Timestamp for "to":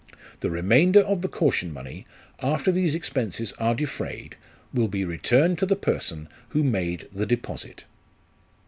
5.59-5.67